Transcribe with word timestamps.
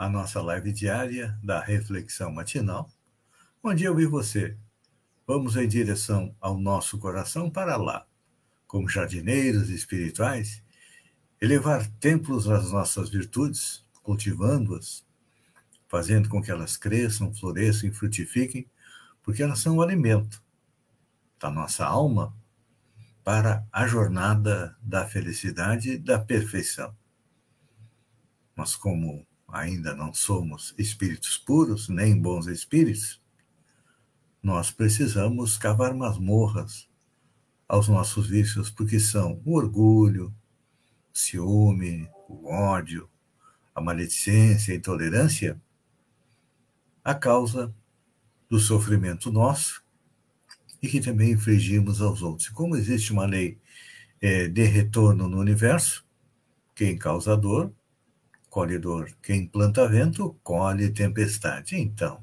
à 0.00 0.08
nossa 0.08 0.40
live 0.40 0.72
diária 0.72 1.38
da 1.42 1.60
reflexão 1.60 2.32
matinal, 2.32 2.90
onde 3.62 3.84
eu 3.84 4.00
e 4.00 4.06
você 4.06 4.56
vamos 5.26 5.56
em 5.56 5.68
direção 5.68 6.34
ao 6.40 6.58
nosso 6.58 6.98
coração 6.98 7.50
para 7.50 7.76
lá, 7.76 8.06
como 8.66 8.88
jardineiros 8.88 9.68
espirituais, 9.68 10.64
elevar 11.38 11.86
templos 12.00 12.48
às 12.48 12.72
nossas 12.72 13.10
virtudes, 13.10 13.84
cultivando-as, 14.02 15.04
fazendo 15.86 16.30
com 16.30 16.40
que 16.40 16.50
elas 16.50 16.78
cresçam, 16.78 17.34
floresçam 17.34 17.90
e 17.90 17.92
frutifiquem, 17.92 18.66
porque 19.22 19.42
elas 19.42 19.58
são 19.58 19.76
o 19.76 19.82
alimento 19.82 20.42
da 21.38 21.50
nossa 21.50 21.84
alma 21.84 22.34
para 23.22 23.68
a 23.70 23.86
jornada 23.86 24.74
da 24.80 25.06
felicidade 25.06 25.90
e 25.90 25.98
da 25.98 26.18
perfeição. 26.18 26.96
Mas, 28.56 28.74
como 28.74 29.28
ainda 29.52 29.94
não 29.94 30.12
somos 30.12 30.74
espíritos 30.78 31.36
puros, 31.36 31.88
nem 31.88 32.20
bons 32.20 32.46
espíritos, 32.46 33.20
nós 34.42 34.70
precisamos 34.70 35.58
cavar 35.58 35.94
masmorras 35.94 36.88
aos 37.68 37.88
nossos 37.88 38.26
vícios, 38.26 38.70
porque 38.70 38.98
são 38.98 39.40
o 39.44 39.54
orgulho, 39.54 40.34
o 41.12 41.18
ciúme, 41.18 42.08
o 42.28 42.48
ódio, 42.48 43.08
a 43.74 43.80
maledicência, 43.80 44.74
a 44.74 44.76
intolerância, 44.76 45.60
a 47.04 47.14
causa 47.14 47.74
do 48.48 48.58
sofrimento 48.58 49.30
nosso 49.30 49.84
e 50.82 50.88
que 50.88 51.00
também 51.00 51.32
infligimos 51.32 52.00
aos 52.00 52.22
outros. 52.22 52.48
Como 52.48 52.76
existe 52.76 53.12
uma 53.12 53.26
lei 53.26 53.58
é, 54.20 54.48
de 54.48 54.64
retorno 54.64 55.28
no 55.28 55.38
universo, 55.38 56.04
quem 56.74 56.96
causa 56.96 57.36
dor, 57.36 57.72
colhe 58.50 58.78
dor. 58.78 59.10
Quem 59.22 59.46
planta 59.46 59.88
vento, 59.88 60.36
colhe 60.42 60.90
tempestade. 60.90 61.76
Então, 61.76 62.22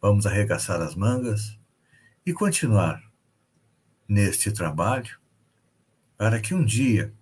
vamos 0.00 0.26
arregaçar 0.26 0.82
as 0.82 0.94
mangas 0.94 1.58
e 2.26 2.32
continuar 2.34 3.02
neste 4.06 4.52
trabalho 4.52 5.18
para 6.18 6.40
que 6.40 6.52
um 6.52 6.64
dia 6.64 7.14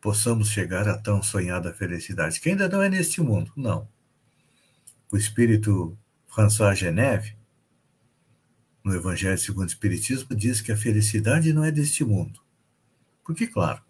possamos 0.00 0.50
chegar 0.50 0.86
à 0.86 0.98
tão 0.98 1.22
sonhada 1.22 1.72
felicidade, 1.72 2.40
que 2.40 2.50
ainda 2.50 2.68
não 2.68 2.82
é 2.82 2.88
neste 2.90 3.22
mundo, 3.22 3.52
não. 3.56 3.88
O 5.10 5.16
espírito 5.16 5.96
François 6.26 6.78
Geneve 6.78 7.38
no 8.88 8.94
Evangelho 8.94 9.38
segundo 9.38 9.64
o 9.64 9.70
Espiritismo, 9.70 10.34
diz 10.34 10.60
que 10.60 10.72
a 10.72 10.76
felicidade 10.76 11.52
não 11.52 11.62
é 11.62 11.70
deste 11.70 12.04
mundo. 12.04 12.40
Porque, 13.22 13.46
claro, 13.46 13.82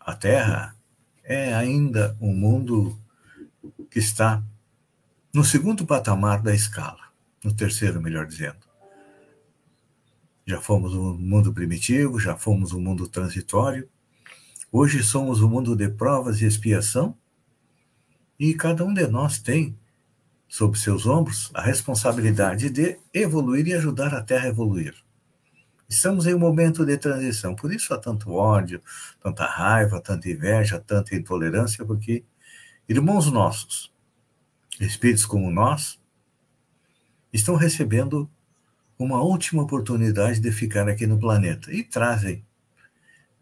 a 0.00 0.14
Terra 0.14 0.74
é 1.24 1.54
ainda 1.54 2.16
um 2.20 2.34
mundo 2.34 2.98
que 3.90 3.98
está 3.98 4.42
no 5.32 5.44
segundo 5.44 5.86
patamar 5.86 6.42
da 6.42 6.54
escala, 6.54 7.00
no 7.44 7.54
terceiro, 7.54 8.00
melhor 8.02 8.26
dizendo. 8.26 8.66
Já 10.46 10.60
fomos 10.60 10.92
um 10.94 11.14
mundo 11.14 11.52
primitivo, 11.52 12.18
já 12.18 12.36
fomos 12.36 12.72
um 12.72 12.80
mundo 12.80 13.08
transitório. 13.08 13.88
Hoje 14.70 15.02
somos 15.02 15.40
um 15.40 15.48
mundo 15.48 15.76
de 15.76 15.88
provas 15.88 16.40
e 16.40 16.46
expiação, 16.46 17.16
e 18.38 18.54
cada 18.54 18.84
um 18.84 18.92
de 18.92 19.06
nós 19.06 19.38
tem 19.38 19.78
sob 20.48 20.78
seus 20.78 21.06
ombros 21.06 21.50
a 21.54 21.62
responsabilidade 21.62 22.68
de 22.68 22.98
evoluir 23.14 23.66
e 23.68 23.74
ajudar 23.74 24.12
a 24.12 24.22
Terra 24.22 24.46
a 24.46 24.48
evoluir. 24.48 25.01
Estamos 25.92 26.26
em 26.26 26.32
um 26.32 26.38
momento 26.38 26.86
de 26.86 26.96
transição, 26.96 27.54
por 27.54 27.70
isso 27.70 27.92
há 27.92 27.98
tanto 27.98 28.32
ódio, 28.32 28.82
tanta 29.22 29.44
raiva, 29.44 30.00
tanta 30.00 30.26
inveja, 30.26 30.80
tanta 30.80 31.14
intolerância, 31.14 31.84
porque 31.84 32.24
irmãos 32.88 33.30
nossos, 33.30 33.92
espíritos 34.80 35.26
como 35.26 35.50
nós, 35.50 36.00
estão 37.30 37.56
recebendo 37.56 38.26
uma 38.98 39.20
última 39.20 39.64
oportunidade 39.64 40.40
de 40.40 40.50
ficar 40.50 40.88
aqui 40.88 41.06
no 41.06 41.18
planeta 41.18 41.70
e 41.70 41.84
trazem 41.84 42.42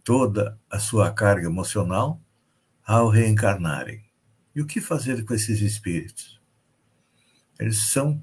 toda 0.02 0.58
a 0.68 0.80
sua 0.80 1.12
carga 1.12 1.46
emocional 1.46 2.20
ao 2.84 3.08
reencarnarem. 3.08 4.02
E 4.56 4.60
o 4.60 4.66
que 4.66 4.80
fazer 4.80 5.24
com 5.24 5.34
esses 5.34 5.60
espíritos? 5.60 6.40
Eles 7.60 7.90
são 7.90 8.20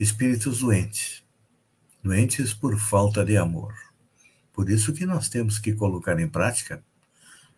espíritos 0.00 0.58
doentes, 0.58 1.23
doentes 2.04 2.52
por 2.52 2.78
falta 2.78 3.24
de 3.24 3.34
amor. 3.38 3.74
Por 4.52 4.68
isso 4.68 4.92
que 4.92 5.06
nós 5.06 5.30
temos 5.30 5.58
que 5.58 5.72
colocar 5.72 6.20
em 6.20 6.28
prática 6.28 6.84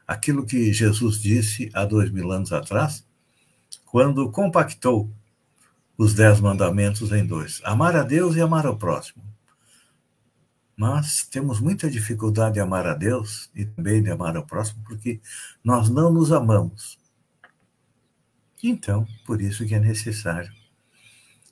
aquilo 0.06 0.46
que 0.46 0.72
Jesus 0.72 1.20
disse 1.20 1.68
há 1.74 1.84
dois 1.84 2.12
mil 2.12 2.30
anos 2.30 2.52
atrás, 2.52 3.04
quando 3.84 4.30
compactou 4.30 5.10
os 5.98 6.14
dez 6.14 6.40
mandamentos 6.40 7.10
em 7.10 7.26
dois: 7.26 7.60
amar 7.64 7.96
a 7.96 8.04
Deus 8.04 8.36
e 8.36 8.40
amar 8.40 8.66
ao 8.66 8.78
próximo. 8.78 9.24
Mas 10.76 11.26
temos 11.26 11.58
muita 11.58 11.90
dificuldade 11.90 12.54
de 12.54 12.60
amar 12.60 12.86
a 12.86 12.94
Deus 12.94 13.50
e 13.52 13.64
também 13.64 14.00
de 14.00 14.10
amar 14.10 14.36
ao 14.36 14.46
próximo, 14.46 14.80
porque 14.84 15.20
nós 15.64 15.88
não 15.88 16.12
nos 16.12 16.30
amamos. 16.30 16.98
Então, 18.62 19.06
por 19.24 19.40
isso 19.40 19.66
que 19.66 19.74
é 19.74 19.80
necessário 19.80 20.52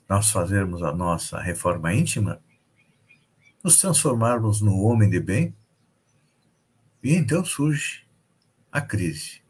nós 0.07 0.29
fazermos 0.29 0.83
a 0.83 0.91
nossa 0.91 1.39
reforma 1.39 1.93
íntima, 1.93 2.39
nos 3.65 3.79
transformarmos 3.79 4.61
no 4.61 4.79
homem 4.81 5.09
de 5.09 5.19
bem, 5.19 5.55
e 7.03 7.15
então 7.15 7.43
surge 7.43 8.05
a 8.71 8.79
crise. 8.79 9.41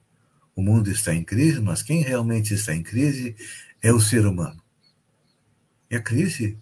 O 0.56 0.62
mundo 0.62 0.90
está 0.90 1.14
em 1.14 1.22
crise, 1.22 1.59
mas 1.59 1.84
quem 1.84 2.02
realmente 2.02 2.53
está 2.53 2.74
em 2.74 2.81
crise 2.81 3.36
é 3.81 3.92
o 3.92 4.00
ser 4.00 4.26
humano. 4.26 4.64
E 5.92 5.98
a 5.98 6.02
crise, 6.02 6.58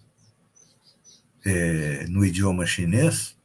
é, 1.44 2.08
no 2.08 2.24
idioma 2.24 2.66
chinês, 2.66 3.38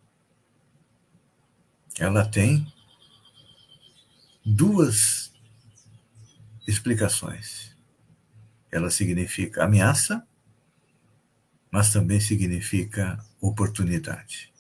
ela 2.00 2.26
tem 2.26 2.66
duas 4.44 5.32
explicações. 6.68 7.78
Ela 8.72 8.90
significa 8.90 9.66
ameaça 9.66 10.28
mas 11.72 11.92
também 11.94 12.20
significa 12.20 13.24
oportunidade. 13.42 14.54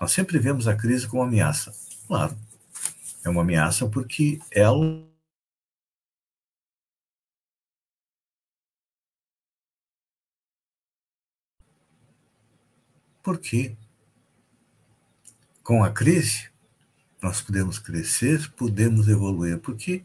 Nós 0.00 0.12
sempre 0.12 0.38
vemos 0.38 0.66
a 0.66 0.74
crise 0.74 1.06
como 1.06 1.22
ameaça. 1.22 1.74
Claro, 2.06 2.36
é 3.24 3.28
uma 3.28 3.42
ameaça 3.42 3.88
porque 3.88 4.40
ela 4.50 5.06
Porque 13.22 13.76
com 15.62 15.84
a 15.84 15.92
crise 15.92 16.50
nós 17.22 17.40
podemos 17.40 17.78
crescer, 17.78 18.50
podemos 18.52 19.08
evoluir, 19.08 19.60
porque 19.60 20.04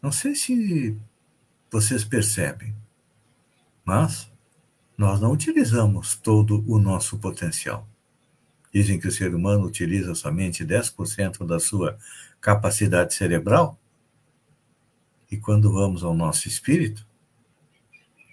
não 0.00 0.10
sei 0.10 0.34
se 0.34 0.98
vocês 1.70 2.02
percebem, 2.02 2.74
mas 3.84 4.29
nós 5.00 5.18
não 5.18 5.32
utilizamos 5.32 6.14
todo 6.14 6.62
o 6.70 6.78
nosso 6.78 7.16
potencial. 7.16 7.88
Dizem 8.70 9.00
que 9.00 9.08
o 9.08 9.10
ser 9.10 9.34
humano 9.34 9.64
utiliza 9.64 10.14
somente 10.14 10.62
10% 10.62 11.46
da 11.46 11.58
sua 11.58 11.96
capacidade 12.38 13.14
cerebral. 13.14 13.78
E 15.30 15.38
quando 15.38 15.72
vamos 15.72 16.04
ao 16.04 16.14
nosso 16.14 16.46
espírito, 16.48 17.06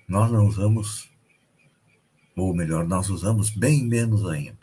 nós 0.10 0.30
não 0.30 0.46
usamos, 0.46 1.10
ou 2.36 2.54
melhor, 2.54 2.86
nós 2.86 3.10
usamos 3.10 3.50
bem 3.50 3.86
menos 3.86 4.28
ainda. 4.28 4.60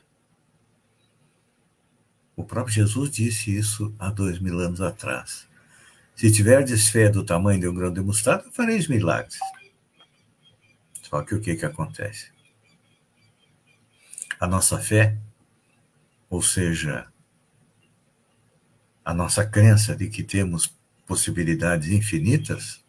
O 2.37 2.45
próprio 2.45 2.75
Jesus 2.75 3.11
disse 3.11 3.57
isso 3.57 3.95
há 3.99 4.11
dois 4.11 4.39
mil 4.39 4.61
anos 4.61 4.83
atrás. 4.83 5.49
Se 6.15 6.31
tiverdes 6.31 6.87
fé 6.91 7.09
do 7.09 7.25
tamanho 7.25 7.61
de 7.61 7.67
um 7.67 7.75
grão 7.75 7.91
de 7.91 8.03
mostarda, 8.03 8.45
fareis 8.53 8.89
milagres. 8.89 9.39
Só 11.15 11.23
que 11.23 11.33
o 11.33 11.41
que, 11.41 11.55
que 11.55 11.65
acontece? 11.65 12.33
A 14.41 14.49
nossa 14.49 14.81
fé, 14.81 15.17
ou 16.29 16.43
seja, 16.43 17.07
a 19.05 19.15
nossa 19.15 19.47
crença 19.47 19.95
de 19.95 20.09
que 20.09 20.25
temos 20.25 20.77
possibilidades 21.07 21.89
infinitas, 21.93 22.85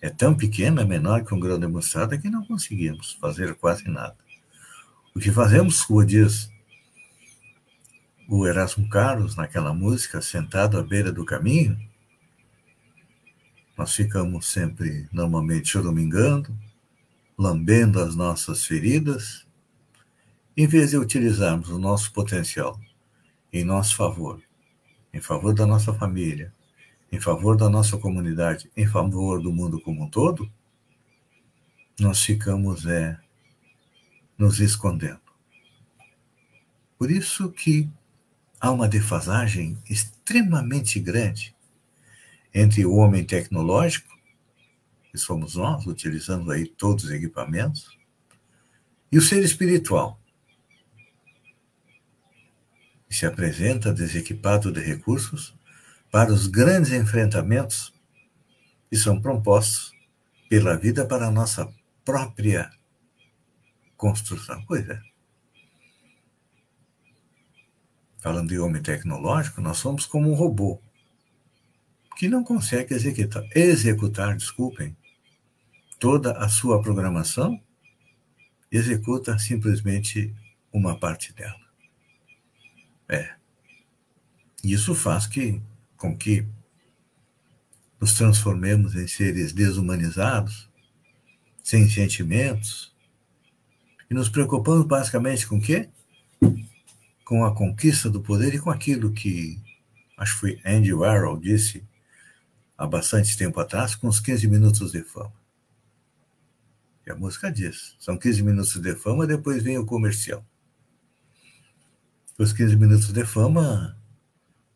é 0.00 0.08
tão 0.08 0.34
pequena, 0.34 0.86
menor 0.86 1.22
que 1.22 1.34
um 1.34 1.38
grão 1.38 1.60
de 1.60 1.66
mostarda, 1.66 2.16
que 2.16 2.30
não 2.30 2.46
conseguimos 2.46 3.12
fazer 3.20 3.54
quase 3.56 3.86
nada. 3.90 4.16
O 5.14 5.20
que 5.20 5.30
fazemos, 5.30 5.84
como 5.84 6.02
diz 6.02 6.50
o 8.26 8.46
Erasmo 8.46 8.88
Carlos 8.88 9.36
naquela 9.36 9.74
música, 9.74 10.22
sentado 10.22 10.78
à 10.78 10.82
beira 10.82 11.12
do 11.12 11.26
caminho, 11.26 11.78
nós 13.76 13.94
ficamos 13.94 14.46
sempre, 14.46 15.06
normalmente, 15.12 15.68
choramingando, 15.68 16.56
lambendo 17.36 18.00
as 18.00 18.16
nossas 18.16 18.64
feridas, 18.64 19.46
em 20.56 20.66
vez 20.66 20.90
de 20.90 20.96
utilizarmos 20.96 21.68
o 21.68 21.78
nosso 21.78 22.12
potencial 22.12 22.80
em 23.52 23.64
nosso 23.64 23.96
favor, 23.96 24.42
em 25.12 25.20
favor 25.20 25.54
da 25.54 25.66
nossa 25.66 25.92
família, 25.94 26.52
em 27.10 27.20
favor 27.20 27.56
da 27.56 27.68
nossa 27.68 27.96
comunidade, 27.96 28.70
em 28.76 28.86
favor 28.86 29.40
do 29.40 29.52
mundo 29.52 29.80
como 29.80 30.04
um 30.04 30.10
todo, 30.10 30.50
nós 31.98 32.22
ficamos 32.22 32.84
é, 32.86 33.18
nos 34.36 34.60
escondendo. 34.60 35.20
Por 36.98 37.10
isso 37.10 37.50
que 37.50 37.88
há 38.60 38.70
uma 38.70 38.88
defasagem 38.88 39.78
extremamente 39.88 40.98
grande 40.98 41.54
entre 42.52 42.84
o 42.84 42.94
homem 42.94 43.24
tecnológico, 43.24 44.15
que 45.16 45.22
somos 45.22 45.56
nós, 45.56 45.86
utilizando 45.86 46.50
aí 46.52 46.66
todos 46.66 47.04
os 47.04 47.10
equipamentos, 47.10 47.96
e 49.10 49.16
o 49.16 49.22
ser 49.22 49.42
espiritual, 49.42 50.20
que 53.08 53.14
se 53.14 53.24
apresenta 53.24 53.94
desequipado 53.94 54.70
de 54.70 54.80
recursos 54.80 55.56
para 56.12 56.30
os 56.32 56.46
grandes 56.46 56.92
enfrentamentos 56.92 57.94
que 58.90 58.96
são 58.96 59.20
propostos 59.20 59.92
pela 60.50 60.76
vida 60.76 61.06
para 61.06 61.28
a 61.28 61.30
nossa 61.30 61.72
própria 62.04 62.70
construção. 63.96 64.62
Pois 64.66 64.86
é. 64.88 65.00
Falando 68.18 68.48
de 68.48 68.58
homem 68.58 68.82
tecnológico, 68.82 69.60
nós 69.62 69.78
somos 69.78 70.04
como 70.04 70.30
um 70.30 70.34
robô 70.34 70.80
que 72.16 72.28
não 72.28 72.42
consegue 72.42 72.94
executar, 72.94 73.44
executar, 73.54 74.36
desculpem, 74.36 74.96
toda 75.98 76.32
a 76.32 76.48
sua 76.48 76.80
programação, 76.80 77.60
executa 78.70 79.38
simplesmente 79.38 80.34
uma 80.72 80.98
parte 80.98 81.32
dela. 81.32 81.66
É. 83.08 83.34
Isso 84.62 84.94
faz 84.94 85.26
que, 85.26 85.60
com 85.96 86.16
que 86.16 86.46
nos 88.00 88.14
transformemos 88.14 88.94
em 88.94 89.06
seres 89.06 89.52
desumanizados, 89.52 90.68
sem 91.62 91.88
sentimentos, 91.88 92.94
e 94.10 94.14
nos 94.14 94.28
preocupamos 94.28 94.86
basicamente 94.86 95.46
com 95.46 95.58
o 95.58 95.60
quê? 95.60 95.88
Com 97.24 97.44
a 97.44 97.54
conquista 97.54 98.08
do 98.10 98.20
poder 98.20 98.54
e 98.54 98.58
com 98.58 98.70
aquilo 98.70 99.12
que, 99.12 99.60
acho 100.16 100.34
que 100.34 100.40
foi 100.40 100.60
Andy 100.64 100.92
Warhol 100.92 101.38
disse 101.38 101.82
há 102.76 102.86
bastante 102.86 103.36
tempo 103.36 103.58
atrás, 103.58 103.94
com 103.94 104.06
os 104.06 104.20
15 104.20 104.46
minutos 104.46 104.92
de 104.92 105.02
fama. 105.02 105.32
E 107.06 107.10
a 107.10 107.14
música 107.14 107.52
diz, 107.52 107.94
são 108.00 108.18
15 108.18 108.42
minutos 108.42 108.76
de 108.80 108.94
fama, 108.96 109.28
depois 109.28 109.62
vem 109.62 109.78
o 109.78 109.86
comercial. 109.86 110.44
Os 112.36 112.52
15 112.52 112.74
minutos 112.76 113.12
de 113.12 113.24
fama 113.24 113.96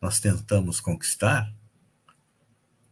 nós 0.01 0.19
tentamos 0.19 0.79
conquistar 0.79 1.53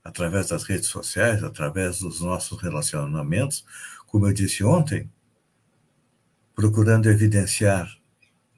através 0.03 0.49
das 0.49 0.63
redes 0.63 0.89
sociais, 0.89 1.43
através 1.43 1.99
dos 1.99 2.19
nossos 2.19 2.61
relacionamentos, 2.61 3.63
como 4.05 4.27
eu 4.27 4.33
disse 4.33 4.63
ontem, 4.63 5.09
procurando 6.53 7.09
evidenciar 7.09 7.97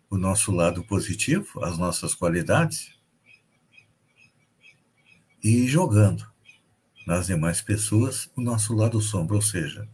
o 0.09 0.17
nosso 0.17 0.51
lado 0.51 0.83
positivo, 0.83 1.63
as 1.63 1.77
nossas 1.77 2.15
qualidades, 2.15 2.99
e 5.43 5.67
jogando 5.67 6.29
nas 7.05 7.27
demais 7.27 7.61
pessoas 7.61 8.29
o 8.35 8.41
nosso 8.41 8.73
lado 8.73 8.99
sombra, 8.99 9.35
ou 9.35 9.41
seja, 9.41 9.87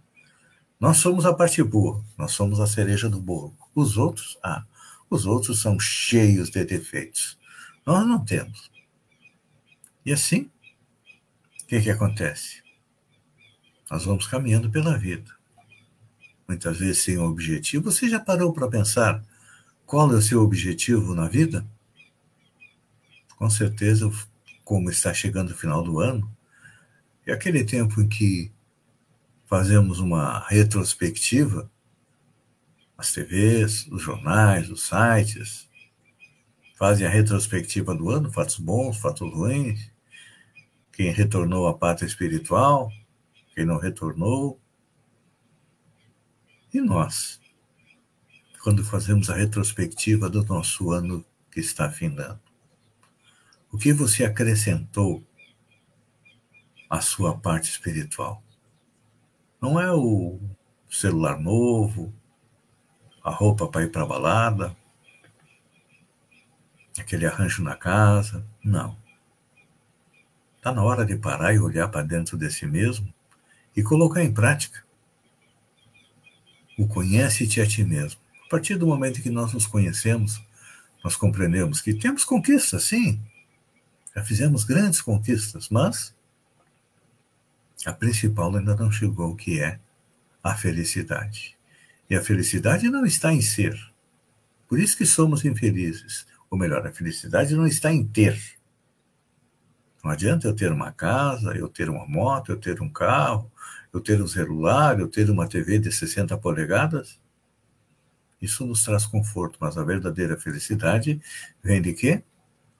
nós 0.79 0.97
somos 0.97 1.25
a 1.25 1.33
parte 1.33 1.63
boa, 1.63 2.03
nós 2.17 2.31
somos 2.33 2.59
a 2.59 2.67
cereja 2.67 3.09
do 3.09 3.19
bolo. 3.19 3.55
Os 3.73 3.97
outros, 3.97 4.37
ah, 4.43 4.63
os 5.09 5.25
outros 5.25 5.61
são 5.61 5.79
cheios 5.79 6.49
de 6.49 6.63
defeitos. 6.63 7.37
Nós 7.85 8.05
não 8.05 8.23
temos. 8.23 8.69
E 10.05 10.13
assim, 10.13 10.51
o 11.63 11.67
que, 11.67 11.81
que 11.81 11.89
acontece? 11.89 12.61
Nós 13.89 14.05
vamos 14.05 14.27
caminhando 14.27 14.69
pela 14.69 14.97
vida. 14.97 15.35
Muitas 16.47 16.77
vezes 16.77 17.03
sem 17.03 17.17
objetivo. 17.17 17.91
Você 17.91 18.07
já 18.07 18.19
parou 18.19 18.53
para 18.53 18.67
pensar 18.67 19.23
qual 19.85 20.11
é 20.11 20.15
o 20.15 20.21
seu 20.21 20.41
objetivo 20.41 21.15
na 21.15 21.27
vida? 21.27 21.65
Com 23.37 23.49
certeza, 23.49 24.11
como 24.63 24.89
está 24.89 25.13
chegando 25.13 25.51
o 25.51 25.55
final 25.55 25.81
do 25.81 25.99
ano, 25.99 26.29
é 27.25 27.33
aquele 27.33 27.63
tempo 27.63 28.01
em 28.01 28.07
que 28.07 28.51
fazemos 29.47 29.99
uma 29.99 30.45
retrospectiva 30.47 31.71
as 32.97 33.11
TVs, 33.11 33.85
os 33.87 34.01
jornais, 34.01 34.69
os 34.71 34.87
sites, 34.87 35.69
fazem 36.75 37.05
a 37.05 37.09
retrospectiva 37.09 37.93
do 37.93 38.09
ano, 38.09 38.31
fatos 38.31 38.57
bons, 38.57 38.97
fatos 38.97 39.31
ruins, 39.31 39.91
quem 40.91 41.11
retornou 41.11 41.67
à 41.67 41.77
pátria 41.77 42.07
espiritual, 42.07 42.91
quem 43.53 43.65
não 43.65 43.77
retornou. 43.77 44.59
E 46.73 46.81
nós, 46.81 47.39
quando 48.63 48.83
fazemos 48.83 49.29
a 49.29 49.35
retrospectiva 49.35 50.27
do 50.27 50.43
nosso 50.43 50.91
ano 50.91 51.23
que 51.51 51.59
está 51.59 51.91
findando, 51.91 52.41
o 53.71 53.77
que 53.77 53.93
você 53.93 54.25
acrescentou 54.25 55.23
à 56.89 56.99
sua 56.99 57.37
parte 57.37 57.69
espiritual? 57.69 58.43
Não 59.61 59.79
é 59.79 59.91
o 59.91 60.39
celular 60.89 61.39
novo, 61.39 62.13
a 63.23 63.31
roupa 63.31 63.67
para 63.67 63.83
ir 63.83 63.91
para 63.91 64.03
a 64.03 64.05
balada, 64.05 64.77
aquele 66.97 67.25
arranjo 67.25 67.63
na 67.63 67.75
casa. 67.75 68.45
Não. 68.63 68.97
Está 70.57 70.71
na 70.71 70.83
hora 70.83 71.05
de 71.05 71.15
parar 71.17 71.53
e 71.53 71.59
olhar 71.59 71.87
para 71.87 72.05
dentro 72.05 72.37
de 72.37 72.49
si 72.51 72.65
mesmo 72.65 73.13
e 73.75 73.83
colocar 73.83 74.23
em 74.23 74.33
prática. 74.33 74.83
O 76.77 76.87
conhece-te 76.87 77.61
a 77.61 77.67
ti 77.67 77.83
mesmo. 77.83 78.19
A 78.45 78.49
partir 78.49 78.77
do 78.77 78.87
momento 78.87 79.21
que 79.21 79.29
nós 79.29 79.53
nos 79.53 79.67
conhecemos, 79.67 80.41
nós 81.03 81.15
compreendemos 81.15 81.81
que 81.81 81.93
temos 81.93 82.23
conquistas, 82.23 82.85
sim. 82.85 83.21
Já 84.15 84.23
fizemos 84.23 84.63
grandes 84.63 85.01
conquistas, 85.01 85.69
mas 85.69 86.15
a 87.85 87.93
principal 87.93 88.55
ainda 88.55 88.75
não 88.75 88.91
chegou, 88.91 89.35
que 89.35 89.59
é 89.59 89.79
a 90.43 90.55
felicidade. 90.55 91.57
E 92.09 92.15
a 92.15 92.23
felicidade 92.23 92.89
não 92.89 93.05
está 93.05 93.33
em 93.33 93.41
ser. 93.41 93.77
Por 94.67 94.79
isso 94.79 94.97
que 94.97 95.05
somos 95.05 95.45
infelizes. 95.45 96.25
Ou 96.49 96.57
melhor, 96.57 96.85
a 96.87 96.91
felicidade 96.91 97.55
não 97.55 97.67
está 97.67 97.91
em 97.91 98.05
ter. 98.05 98.39
Não 100.03 100.11
adianta 100.11 100.47
eu 100.47 100.55
ter 100.55 100.71
uma 100.71 100.91
casa, 100.91 101.51
eu 101.55 101.67
ter 101.67 101.89
uma 101.89 102.07
moto, 102.07 102.51
eu 102.51 102.57
ter 102.57 102.81
um 102.81 102.89
carro, 102.89 103.51
eu 103.93 103.99
ter 103.99 104.21
um 104.21 104.27
celular, 104.27 104.99
eu 104.99 105.07
ter 105.07 105.29
uma 105.29 105.47
TV 105.47 105.79
de 105.79 105.91
60 105.91 106.37
polegadas. 106.37 107.19
Isso 108.41 108.65
nos 108.65 108.83
traz 108.83 109.05
conforto, 109.05 109.57
mas 109.59 109.77
a 109.77 109.83
verdadeira 109.83 110.37
felicidade 110.37 111.21
vem 111.61 111.81
de 111.81 111.93
quê? 111.93 112.23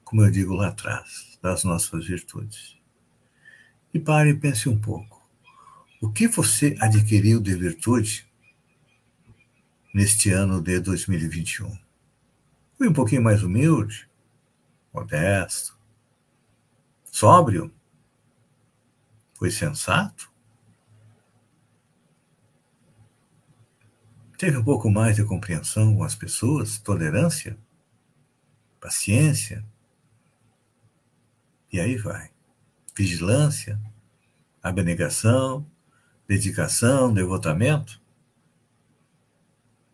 Como 0.04 0.22
eu 0.22 0.30
digo 0.30 0.54
lá 0.54 0.68
atrás, 0.68 1.38
das 1.42 1.64
nossas 1.64 2.06
virtudes. 2.06 2.77
E 3.92 3.98
pare 3.98 4.30
e 4.30 4.34
pense 4.34 4.68
um 4.68 4.78
pouco. 4.78 5.26
O 6.00 6.10
que 6.10 6.28
você 6.28 6.76
adquiriu 6.80 7.40
de 7.40 7.54
virtude 7.54 8.28
neste 9.92 10.30
ano 10.30 10.60
de 10.60 10.78
2021. 10.78 11.76
Fui 12.76 12.88
um 12.88 12.92
pouquinho 12.92 13.22
mais 13.22 13.42
humilde, 13.42 14.08
modesto, 14.92 15.76
sóbrio, 17.04 17.72
foi 19.34 19.50
sensato, 19.50 20.32
teve 24.36 24.56
um 24.56 24.64
pouco 24.64 24.88
mais 24.88 25.16
de 25.16 25.24
compreensão 25.24 25.96
com 25.96 26.04
as 26.04 26.14
pessoas, 26.14 26.78
tolerância, 26.78 27.58
paciência, 28.80 29.64
e 31.72 31.80
aí 31.80 31.96
vai. 31.96 32.30
Vigilância, 32.98 33.80
abnegação, 34.60 35.64
dedicação, 36.26 37.14
devotamento. 37.14 38.02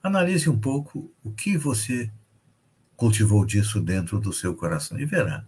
Analise 0.02 0.48
um 0.48 0.58
pouco 0.58 1.12
o 1.22 1.30
que 1.30 1.58
você 1.58 2.10
cultivou 2.96 3.44
disso 3.44 3.78
dentro 3.78 4.18
do 4.18 4.32
seu 4.32 4.56
coração 4.56 4.98
e 4.98 5.04
verá 5.04 5.44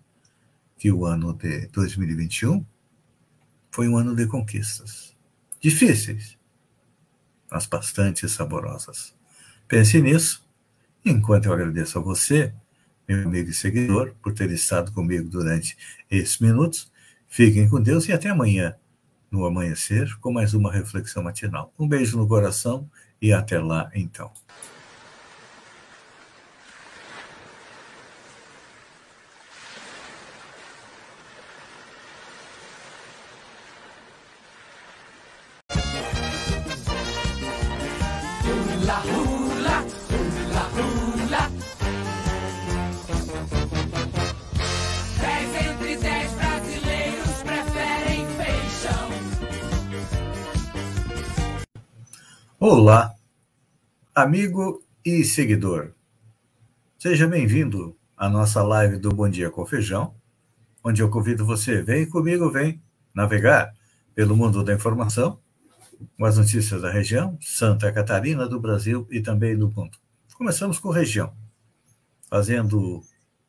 que 0.79 0.93
o 0.93 1.07
ano 1.07 1.33
de 1.33 1.67
2021 1.69 2.63
foi 3.71 3.89
um 3.89 3.97
ano 3.97 4.15
de 4.15 4.27
conquistas. 4.27 5.17
Difíceis, 5.59 6.37
mas 7.51 7.65
bastante 7.65 8.29
saborosas. 8.29 9.15
Pense 9.67 9.99
nisso, 10.03 10.47
enquanto 11.03 11.47
eu 11.47 11.55
agradeço 11.55 11.99
a 11.99 12.03
você, 12.03 12.53
meu 13.09 13.23
amigo 13.23 13.49
e 13.49 13.55
seguidor, 13.55 14.15
por 14.23 14.35
ter 14.35 14.51
estado 14.51 14.93
comigo 14.93 15.27
durante 15.27 15.75
esses 16.11 16.39
minutos. 16.39 16.95
Fiquem 17.37 17.69
com 17.69 17.79
Deus 17.79 18.09
e 18.09 18.15
até 18.15 18.31
amanhã, 18.31 18.75
no 19.31 19.45
amanhecer, 19.45 20.09
com 20.21 20.33
mais 20.33 20.55
uma 20.55 20.73
reflexão 20.73 21.23
matinal. 21.23 21.71
Um 21.79 21.87
beijo 21.87 22.17
no 22.17 22.27
coração 22.27 22.91
e 23.21 23.31
até 23.31 23.61
lá, 23.61 23.91
então. 23.95 24.33
Olá, 52.69 53.15
amigo 54.13 54.83
e 55.05 55.23
seguidor. 55.23 55.93
Seja 56.99 57.29
bem-vindo 57.29 57.97
à 58.17 58.29
nossa 58.29 58.61
live 58.61 58.99
do 58.99 59.11
Bom 59.11 59.29
Dia 59.29 59.53
com 59.53 59.65
Feijão, 59.65 60.17
onde 60.83 61.01
eu 61.01 61.09
convido 61.09 61.47
você, 61.47 61.81
vem 61.81 62.11
comigo, 62.11 62.51
vem 62.51 62.83
navegar 63.15 63.73
pelo 64.17 64.37
mundo 64.37 64.65
da 64.65 64.75
informação, 64.75 65.39
com 66.19 66.25
as 66.25 66.39
notícias 66.39 66.83
da 66.83 66.91
região, 66.91 67.39
Santa 67.41 67.93
Catarina, 67.93 68.49
do 68.49 68.59
Brasil 68.59 69.07
e 69.13 69.21
também 69.21 69.57
do 69.57 69.71
mundo. 69.71 69.97
Começamos 70.35 70.81
com 70.81 70.91
região. 70.91 71.33
Fazendo 72.29 73.01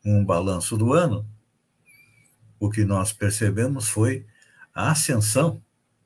um 0.04 0.24
balanço 0.24 0.76
do 0.76 0.92
ano, 0.92 1.26
o 2.60 2.70
que 2.70 2.84
nós 2.84 3.12
percebemos 3.12 3.88
foi 3.88 4.24
a 4.72 4.92
ascensão 4.92 5.60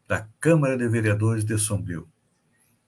da 0.08 0.26
Câmara 0.40 0.78
de 0.78 0.88
Vereadores 0.88 1.44
de 1.44 1.58
Sombrio 1.58 2.10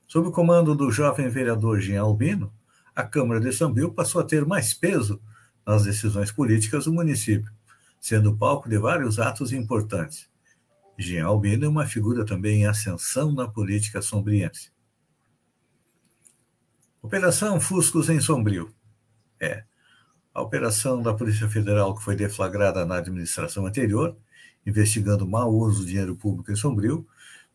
Sob 0.07 0.29
o 0.29 0.33
comando 0.33 0.75
do 0.75 0.91
jovem 0.91 1.29
vereador 1.29 1.81
Jean 1.81 2.03
Albino, 2.03 2.53
a 2.95 3.03
Câmara 3.03 3.41
de 3.41 3.53
Sambil 3.53 3.93
passou 3.93 4.21
a 4.21 4.25
ter 4.25 4.45
mais 4.45 4.73
peso 4.73 5.21
nas 5.67 5.85
decisões 5.85 6.31
políticas 6.31 6.85
do 6.85 6.93
município, 6.93 7.51
sendo 8.01 8.37
palco 8.37 8.69
de 8.69 8.79
vários 8.79 9.19
atos 9.19 9.53
importantes. 9.53 10.29
Jean 10.97 11.27
Albino 11.27 11.65
é 11.65 11.69
uma 11.69 11.87
figura 11.87 12.25
também 12.25 12.63
em 12.63 12.67
ascensão 12.67 13.33
na 13.33 13.49
política 13.49 14.01
sombriense. 14.01 14.71
Operação 17.03 17.61
Fuscos 17.61 18.09
em 18.09 18.21
Sombrio. 18.21 18.73
É. 19.41 19.65
A 20.33 20.41
operação 20.41 21.03
da 21.03 21.13
Polícia 21.13 21.49
Federal 21.49 21.95
que 21.95 22.03
foi 22.03 22.17
deflagrada 22.17 22.85
na 22.87 22.97
administração 22.97 23.67
anterior, 23.67 24.17
investigando 24.65 25.27
mau 25.27 25.53
uso 25.53 25.81
do 25.81 25.87
dinheiro 25.87 26.17
público 26.17 26.51
em 26.51 26.57
Sombrio, 26.57 27.07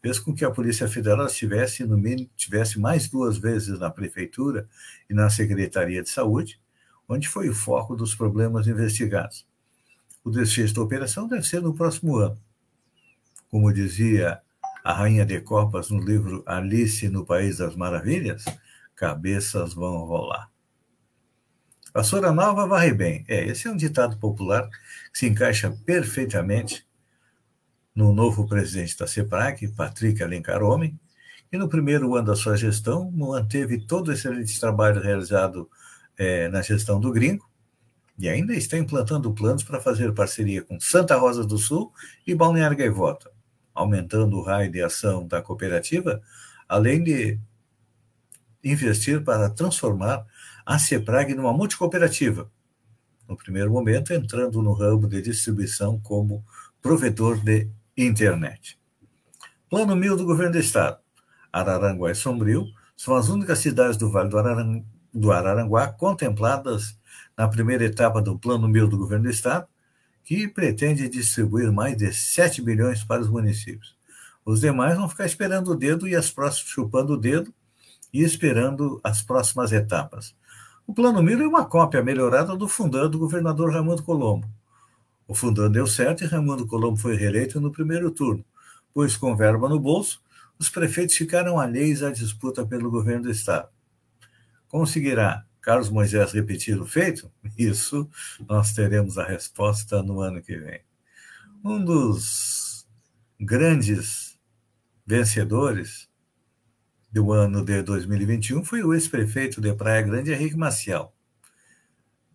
fez 0.02 0.20
com 0.20 0.34
que 0.34 0.46
a 0.46 0.52
Polícia 0.52 0.88
Federal 0.88 1.26
estivesse, 1.26 1.84
no 1.84 1.98
mínimo, 1.98 2.30
tivesse 2.36 2.80
mais 2.80 3.08
duas 3.08 3.38
vezes 3.38 3.80
na 3.80 3.90
Prefeitura 3.90 4.68
e 5.10 5.14
na 5.14 5.30
Secretaria 5.30 6.02
de 6.02 6.10
Saúde, 6.10 6.60
onde 7.08 7.28
foi 7.28 7.50
o 7.50 7.54
foco 7.54 7.96
dos 7.96 8.16
problemas 8.16 8.68
investigados. 8.68 9.46
O 10.24 10.30
desfecho 10.30 10.74
da 10.74 10.82
operação 10.82 11.28
deve 11.28 11.48
ser 11.48 11.62
no 11.62 11.74
próximo 11.74 12.18
ano. 12.18 12.40
Como 13.50 13.74
dizia 13.74 14.40
a 14.84 14.94
Rainha 14.94 15.26
de 15.26 15.42
Copas 15.42 15.90
no 15.90 16.00
livro 16.00 16.44
Alice 16.46 17.08
no 17.10 17.26
País 17.26 17.58
das 17.58 17.76
Maravilhas, 17.76 18.46
cabeças 18.96 19.74
vão 19.74 20.06
rolar. 20.06 20.50
Vassoura 21.94 22.32
nova 22.32 22.68
varre 22.68 22.94
bem. 22.94 23.26
É, 23.28 23.44
esse 23.46 23.68
é 23.68 23.72
um 23.72 23.76
ditado 23.76 24.18
popular 24.18 24.70
que 25.12 25.20
se 25.20 25.28
encaixa 25.28 25.72
perfeitamente 25.86 26.88
no 28.00 28.14
novo 28.14 28.48
presidente 28.48 28.98
da 28.98 29.06
CEPRAC, 29.06 29.68
Patrick 29.76 30.24
Alencar 30.24 30.64
Homem, 30.64 30.98
e 31.52 31.58
no 31.58 31.68
primeiro 31.68 32.16
ano 32.16 32.28
da 32.28 32.36
sua 32.36 32.56
gestão 32.56 33.12
manteve 33.12 33.78
todo 33.78 34.14
excelente 34.14 34.58
trabalho 34.58 35.02
realizado 35.02 35.70
é, 36.18 36.48
na 36.48 36.62
gestão 36.62 36.98
do 36.98 37.12
Gringo 37.12 37.46
e 38.18 38.30
ainda 38.30 38.54
está 38.56 38.78
implantando 38.78 39.34
planos 39.34 39.64
para 39.64 39.82
fazer 39.82 40.14
parceria 40.14 40.64
com 40.64 40.80
Santa 40.80 41.18
Rosa 41.18 41.44
do 41.44 41.58
Sul 41.58 41.92
e 42.26 42.34
Balneário 42.34 42.78
Gaivota, 42.78 43.30
aumentando 43.76 44.38
o 44.38 44.44
raio 44.44 44.72
de 44.72 44.82
ação 44.82 45.28
da 45.28 45.42
cooperativa, 45.42 46.22
além 46.70 47.04
de 47.04 47.38
investir 48.64 49.22
para 49.26 49.50
transformar 49.50 50.26
a 50.66 50.80
CEPRAG 50.80 51.36
numa 51.36 51.52
multicooperativa, 51.52 52.50
no 53.28 53.36
primeiro 53.36 53.70
momento 53.70 54.14
entrando 54.14 54.62
no 54.62 54.72
ramo 54.72 55.06
de 55.06 55.22
distribuição 55.22 56.00
como 56.00 56.46
provedor 56.82 57.38
de 57.44 57.70
internet. 58.06 58.78
Plano 59.70 59.96
Mil 59.96 60.16
do 60.16 60.26
Governo 60.26 60.54
do 60.54 60.60
Estado. 60.60 60.98
Araranguá 61.52 62.12
e 62.12 62.16
Sombrio 62.16 62.68
são 62.96 63.16
as 63.16 63.30
únicas 63.30 63.60
cidades 63.60 63.98
do 63.98 64.10
Vale 64.10 64.30
do, 65.14 65.32
Araranguá 65.32 65.88
contempladas 65.88 66.98
na 67.38 67.48
primeira 67.48 67.86
etapa 67.86 68.22
do 68.22 68.38
Plano 68.38 68.68
Mil 68.68 68.88
do 68.88 68.98
Governo 68.98 69.26
do 69.26 69.30
Estado, 69.30 69.68
que 70.24 70.48
pretende 70.48 71.10
distribuir 71.10 71.72
mais 71.72 71.98
de 71.98 72.14
7 72.14 72.62
bilhões 72.62 73.04
para 73.04 73.22
os 73.22 73.30
municípios. 73.30 73.98
Os 74.46 74.62
demais 74.62 74.98
vão 74.98 75.10
ficar 75.10 75.26
esperando 75.26 75.72
o 75.72 75.76
dedo 75.76 76.08
e 76.08 76.16
as 76.16 76.30
próximas 76.32 76.72
chupando 76.72 77.14
o 77.14 77.18
dedo 77.18 77.54
e 78.14 78.22
esperando 78.24 79.00
as 79.04 79.22
próximas 79.22 79.72
etapas. 79.72 80.36
O 80.88 80.94
Plano 80.94 81.22
Mil 81.22 81.42
é 81.42 81.48
uma 81.48 81.66
cópia 81.66 82.02
melhorada 82.02 82.56
do 82.56 82.68
fundão 82.68 83.10
do 83.10 83.20
governador 83.20 83.72
Raimundo 83.72 84.04
Colombo. 84.04 84.48
O 85.30 85.36
fundão 85.36 85.72
deu 85.72 85.86
certo 85.86 86.24
e 86.24 86.28
Raimundo 86.28 86.66
Colombo 86.66 86.98
foi 86.98 87.16
reeleito 87.16 87.62
no 87.62 87.72
primeiro 87.72 88.10
turno, 88.10 88.44
pois, 88.92 89.16
com 89.16 89.38
verba 89.38 89.70
no 89.70 89.80
bolso, 89.80 90.24
os 90.58 90.70
prefeitos 90.70 91.16
ficaram 91.16 91.60
alheios 91.60 92.02
à 92.02 92.10
disputa 92.10 92.66
pelo 92.66 92.90
governo 92.90 93.26
do 93.26 93.30
Estado. 93.30 93.70
Conseguirá 94.68 95.46
Carlos 95.62 95.88
Moisés 95.92 96.32
repetir 96.32 96.82
o 96.82 96.86
feito? 96.86 97.32
Isso 97.56 98.10
nós 98.48 98.74
teremos 98.74 99.20
a 99.20 99.24
resposta 99.24 100.02
no 100.02 100.20
ano 100.20 100.42
que 100.42 100.58
vem. 100.58 100.82
Um 101.64 101.86
dos 101.86 102.88
grandes 103.40 104.36
vencedores 105.06 106.10
do 107.12 107.32
ano 107.32 107.64
de 107.64 107.84
2021 107.84 108.66
foi 108.66 108.82
o 108.82 108.96
ex-prefeito 108.96 109.62
de 109.62 109.76
Praia 109.76 110.02
Grande, 110.02 110.34
Henrique 110.34 110.58
Maciel. 110.58 111.14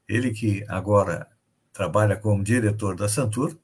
Ele 0.07 0.31
que 0.31 0.65
agora 0.69 1.34
trabalha 1.75 2.17
como 2.17 2.43
diretor 2.43 2.95
da 2.95 3.09
Santur, 3.09 3.59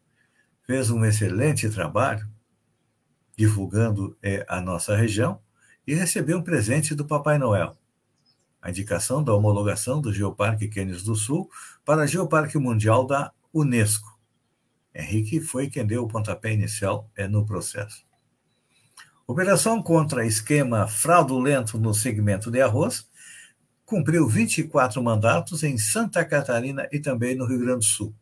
fez 0.67 0.91
um 0.91 1.05
excelente 1.05 1.71
trabalho 1.71 2.29
divulgando 3.37 4.19
é, 4.23 4.45
a 4.49 4.61
nossa 4.61 4.95
região 4.95 5.41
e 5.87 5.95
recebeu 5.95 6.37
um 6.37 6.43
presente 6.43 6.95
do 6.95 7.07
Papai 7.07 7.39
Noel. 7.39 7.79
A 8.61 8.69
indicação 8.69 9.25
da 9.25 9.33
homologação 9.33 10.01
do 10.01 10.13
Geoparque 10.13 10.69
Quênios 10.69 11.03
do 11.03 11.15
Sul 11.15 11.49
para 11.85 12.07
Geoparque 12.07 12.59
Mundial 12.59 13.07
da 13.07 13.33
Unesco. 13.55 14.19
Henrique 14.95 15.41
foi 15.41 15.71
quem 15.71 15.87
deu 15.87 16.05
o 16.05 16.09
pontapé 16.09 16.53
inicial 16.53 17.09
é, 17.17 17.27
no 17.27 17.47
processo. 17.47 18.05
Operação 19.27 19.81
contra 19.81 20.27
esquema 20.27 20.89
fraudulento 20.89 21.79
no 21.79 21.95
segmento 21.95 22.51
de 22.51 22.61
arroz 22.61 23.09
cumpriu 23.91 24.29
24 24.29 25.03
mandatos 25.03 25.65
em 25.65 25.77
Santa 25.77 26.25
Catarina 26.25 26.89
e 26.93 27.01
também 27.01 27.35
no 27.35 27.45
Rio 27.45 27.59
Grande 27.59 27.81
do 27.81 27.85
Sul. 27.85 28.15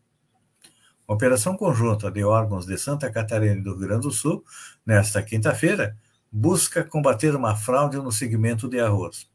Uma 1.07 1.15
operação 1.15 1.59
conjunta 1.59 2.11
de 2.11 2.25
órgãos 2.25 2.65
de 2.65 2.79
Santa 2.79 3.11
Catarina 3.11 3.57
e 3.57 3.63
do 3.63 3.73
Rio 3.73 3.87
Grande 3.87 4.03
do 4.05 4.11
Sul, 4.11 4.43
nesta 4.87 5.23
quinta-feira, 5.23 5.95
busca 6.33 6.83
combater 6.83 7.37
uma 7.37 7.55
fraude 7.55 7.99
no 7.99 8.11
segmento 8.11 8.67
de 8.67 8.81
arroz. 8.81 9.29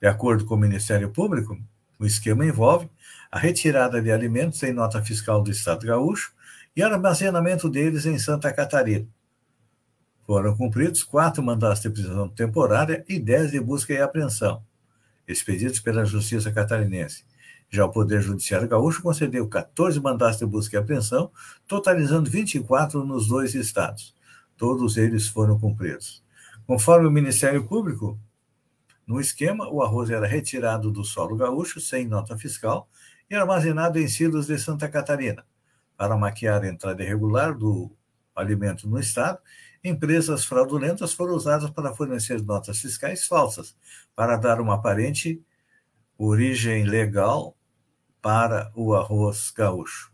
De 0.00 0.08
acordo 0.08 0.46
com 0.46 0.54
o 0.54 0.58
Ministério 0.58 1.10
Público, 1.10 1.58
o 1.98 2.06
esquema 2.06 2.46
envolve 2.46 2.88
a 3.30 3.38
retirada 3.38 4.00
de 4.00 4.10
alimentos 4.10 4.62
em 4.62 4.72
nota 4.72 5.02
fiscal 5.02 5.42
do 5.42 5.50
Estado 5.50 5.86
gaúcho 5.86 6.32
e 6.74 6.82
armazenamento 6.82 7.68
deles 7.68 8.06
em 8.06 8.18
Santa 8.18 8.50
Catarina. 8.50 9.06
Foram 10.26 10.56
cumpridos 10.56 11.02
quatro 11.02 11.42
mandatos 11.42 11.82
de 11.82 11.90
prisão 11.90 12.30
temporária 12.30 13.04
e 13.06 13.18
dez 13.18 13.50
de 13.50 13.60
busca 13.60 13.92
e 13.92 14.00
apreensão 14.00 14.62
expedidos 15.26 15.80
pela 15.80 16.04
Justiça 16.04 16.52
Catarinense. 16.52 17.24
Já 17.70 17.84
o 17.84 17.90
Poder 17.90 18.20
Judiciário 18.20 18.68
Gaúcho 18.68 19.02
concedeu 19.02 19.48
14 19.48 20.00
mandatos 20.00 20.38
de 20.38 20.46
busca 20.46 20.76
e 20.76 20.78
apreensão, 20.78 21.30
totalizando 21.66 22.30
24 22.30 23.04
nos 23.04 23.28
dois 23.28 23.54
estados. 23.54 24.14
Todos 24.56 24.96
eles 24.96 25.26
foram 25.26 25.58
cumpridos. 25.58 26.22
Conforme 26.66 27.06
o 27.06 27.10
Ministério 27.10 27.66
Público, 27.66 28.18
no 29.06 29.20
esquema, 29.20 29.68
o 29.68 29.82
arroz 29.82 30.08
era 30.08 30.26
retirado 30.26 30.90
do 30.90 31.04
solo 31.04 31.36
gaúcho 31.36 31.80
sem 31.80 32.06
nota 32.06 32.38
fiscal 32.38 32.88
e 33.28 33.34
armazenado 33.34 33.98
em 33.98 34.08
silos 34.08 34.46
de 34.46 34.58
Santa 34.58 34.88
Catarina, 34.88 35.44
para 35.96 36.16
maquiar 36.16 36.62
a 36.62 36.68
entrada 36.68 37.02
irregular 37.02 37.56
do 37.56 37.90
alimento 38.34 38.88
no 38.88 38.98
estado 38.98 39.38
empresas 39.84 40.46
fraudulentas 40.46 41.12
foram 41.12 41.34
usadas 41.34 41.70
para 41.70 41.94
fornecer 41.94 42.42
notas 42.42 42.80
fiscais 42.80 43.26
falsas, 43.26 43.76
para 44.16 44.36
dar 44.36 44.60
uma 44.60 44.74
aparente 44.74 45.44
origem 46.16 46.84
legal 46.84 47.54
para 48.22 48.72
o 48.74 48.94
arroz 48.94 49.52
gaúcho. 49.54 50.10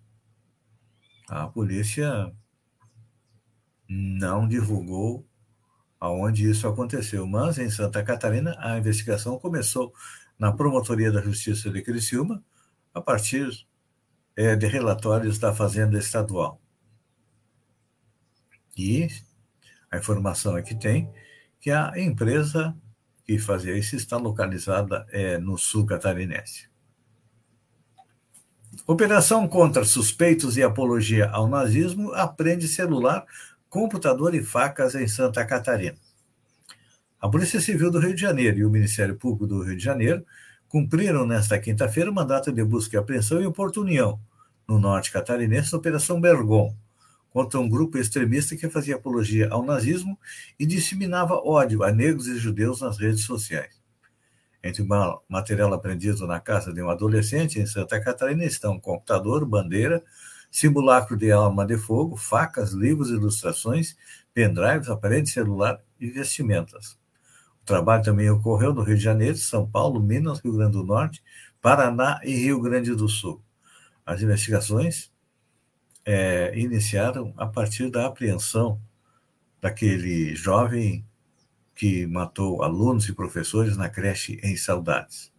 A 1.28 1.46
polícia 1.46 2.34
não 3.88 4.48
divulgou 4.48 5.24
aonde 6.00 6.50
isso 6.50 6.66
aconteceu, 6.66 7.24
mas 7.26 7.58
em 7.58 7.70
Santa 7.70 8.02
Catarina 8.02 8.56
a 8.58 8.76
investigação 8.76 9.38
começou 9.38 9.92
na 10.36 10.50
Promotoria 10.52 11.12
da 11.12 11.20
Justiça 11.20 11.70
de 11.70 11.82
Criciúma 11.82 12.42
a 12.92 13.00
partir 13.00 13.48
é, 14.34 14.56
de 14.56 14.66
relatórios 14.66 15.38
da 15.38 15.54
Fazenda 15.54 15.98
Estadual. 15.98 16.60
E 18.76 19.08
a 19.90 19.98
informação 19.98 20.56
é 20.56 20.62
que 20.62 20.74
tem 20.74 21.10
que 21.60 21.70
a 21.70 21.92
empresa 21.96 22.74
que 23.24 23.38
fazia 23.38 23.76
isso 23.76 23.96
está 23.96 24.16
localizada 24.16 25.06
é, 25.10 25.38
no 25.38 25.58
sul 25.58 25.84
catarinense. 25.84 26.68
Operação 28.86 29.46
contra 29.46 29.84
suspeitos 29.84 30.56
e 30.56 30.62
apologia 30.62 31.28
ao 31.30 31.48
nazismo 31.48 32.12
aprende 32.14 32.66
celular, 32.66 33.24
computador 33.68 34.34
e 34.34 34.42
facas 34.42 34.94
em 34.94 35.06
Santa 35.06 35.44
Catarina. 35.44 35.98
A 37.20 37.28
Polícia 37.28 37.60
Civil 37.60 37.90
do 37.90 37.98
Rio 37.98 38.14
de 38.14 38.20
Janeiro 38.20 38.58
e 38.58 38.64
o 38.64 38.70
Ministério 38.70 39.16
Público 39.16 39.46
do 39.46 39.62
Rio 39.62 39.76
de 39.76 39.84
Janeiro 39.84 40.24
cumpriram 40.68 41.26
nesta 41.26 41.58
quinta-feira 41.58 42.10
o 42.10 42.14
mandato 42.14 42.50
de 42.50 42.64
busca 42.64 42.96
e 42.96 42.98
apreensão 42.98 43.42
em 43.42 43.52
Porto 43.52 43.82
União, 43.82 44.18
no 44.66 44.78
norte 44.78 45.12
catarinense, 45.12 45.72
na 45.72 45.78
Operação 45.78 46.20
Bergon, 46.20 46.74
contra 47.30 47.58
um 47.60 47.68
grupo 47.68 47.96
extremista 47.96 48.56
que 48.56 48.68
fazia 48.68 48.96
apologia 48.96 49.48
ao 49.50 49.64
nazismo 49.64 50.18
e 50.58 50.66
disseminava 50.66 51.34
ódio 51.34 51.82
a 51.82 51.92
negros 51.92 52.26
e 52.26 52.36
judeus 52.36 52.80
nas 52.80 52.98
redes 52.98 53.24
sociais. 53.24 53.80
Entre 54.62 54.82
o 54.82 55.20
material 55.28 55.72
apreendido 55.72 56.26
na 56.26 56.38
casa 56.38 56.72
de 56.72 56.82
um 56.82 56.90
adolescente 56.90 57.58
em 57.58 57.66
Santa 57.66 58.00
Catarina 58.00 58.44
estão 58.44 58.78
computador, 58.78 59.46
bandeira, 59.46 60.02
simulacro 60.50 61.16
de 61.16 61.32
arma 61.32 61.64
de 61.64 61.78
fogo, 61.78 62.16
facas, 62.16 62.72
livros, 62.72 63.08
ilustrações, 63.10 63.96
pendrives, 64.34 64.90
aparelho 64.90 65.26
celular 65.26 65.80
e 65.98 66.10
vestimentas. 66.10 66.98
O 67.62 67.64
trabalho 67.64 68.02
também 68.02 68.28
ocorreu 68.28 68.74
no 68.74 68.82
Rio 68.82 68.96
de 68.96 69.02
Janeiro, 69.02 69.36
São 69.36 69.66
Paulo, 69.66 70.00
Minas, 70.00 70.40
Rio 70.40 70.56
Grande 70.56 70.72
do 70.72 70.84
Norte, 70.84 71.22
Paraná 71.62 72.20
e 72.24 72.34
Rio 72.34 72.60
Grande 72.60 72.94
do 72.94 73.08
Sul. 73.08 73.42
As 74.04 74.20
investigações 74.20 75.09
é, 76.04 76.58
iniciaram 76.58 77.32
a 77.36 77.46
partir 77.46 77.90
da 77.90 78.06
apreensão 78.06 78.80
daquele 79.60 80.34
jovem 80.34 81.04
que 81.74 82.06
matou 82.06 82.62
alunos 82.62 83.08
e 83.08 83.12
professores 83.12 83.76
na 83.76 83.88
creche 83.88 84.40
em 84.42 84.56
Saudades. 84.56 85.32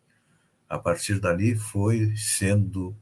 A 0.68 0.80
partir 0.80 1.20
dali 1.20 1.56
foi 1.56 2.16
sendo 2.16 2.96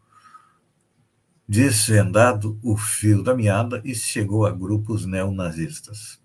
desvendado 1.47 2.59
o 2.61 2.77
fio 2.77 3.23
da 3.23 3.33
meada 3.33 3.81
e 3.83 3.95
chegou 3.95 4.45
a 4.45 4.51
grupos 4.51 5.05
neonazistas. 5.05 6.19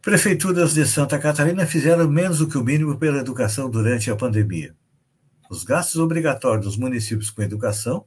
Prefeituras 0.00 0.74
de 0.74 0.86
Santa 0.86 1.18
Catarina 1.18 1.66
fizeram 1.66 2.08
menos 2.08 2.38
do 2.38 2.48
que 2.48 2.56
o 2.56 2.62
mínimo 2.62 2.96
pela 2.96 3.18
educação 3.18 3.68
durante 3.68 4.08
a 4.10 4.14
pandemia. 4.14 4.72
Os 5.50 5.64
gastos 5.64 6.00
obrigatórios 6.00 6.64
dos 6.64 6.76
municípios 6.76 7.30
com 7.30 7.42
educação 7.42 8.06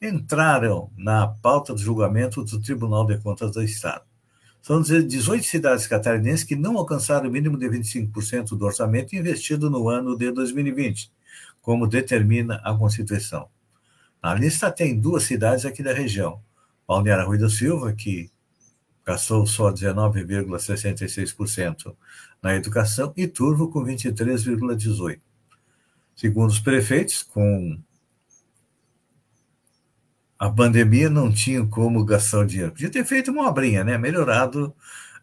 entraram 0.00 0.90
na 0.96 1.26
pauta 1.26 1.72
do 1.72 1.80
julgamento 1.80 2.44
do 2.44 2.60
Tribunal 2.60 3.06
de 3.06 3.18
Contas 3.18 3.52
do 3.52 3.62
Estado. 3.62 4.04
São 4.60 4.80
18 4.80 5.44
cidades 5.44 5.86
catarinenses 5.86 6.44
que 6.44 6.56
não 6.56 6.78
alcançaram 6.78 7.28
o 7.28 7.32
mínimo 7.32 7.58
de 7.58 7.68
25% 7.68 8.56
do 8.56 8.64
orçamento 8.64 9.14
investido 9.14 9.68
no 9.68 9.88
ano 9.88 10.16
de 10.16 10.30
2020, 10.30 11.12
como 11.60 11.86
determina 11.86 12.60
a 12.64 12.74
Constituição. 12.74 13.48
Na 14.22 14.34
lista 14.34 14.70
tem 14.70 14.98
duas 14.98 15.24
cidades 15.24 15.66
aqui 15.66 15.82
da 15.82 15.92
região, 15.92 16.40
Balneário 16.88 17.26
Rui 17.26 17.36
do 17.36 17.50
Silva, 17.50 17.92
que 17.92 18.30
gastou 19.04 19.46
só 19.46 19.70
19,66% 19.70 21.94
na 22.42 22.54
educação, 22.54 23.12
e 23.16 23.28
Turvo, 23.28 23.70
com 23.70 23.84
23,18%. 23.84 25.20
Segundo 26.16 26.50
os 26.50 26.60
prefeitos, 26.60 27.22
com 27.22 27.78
a 30.38 30.50
pandemia 30.50 31.08
não 31.08 31.32
tinha 31.32 31.66
como 31.66 32.04
gastar 32.04 32.40
o 32.40 32.46
dinheiro. 32.46 32.72
Podia 32.72 32.90
ter 32.90 33.04
feito 33.04 33.30
uma 33.30 33.48
obrinha, 33.48 33.84
né? 33.84 33.96
Melhorado 33.96 34.74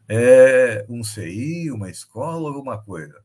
é, 0.08 0.86
um 0.90 1.04
CI, 1.04 1.72
uma 1.72 1.90
escola, 1.90 2.50
alguma 2.50 2.82
coisa. 2.82 3.22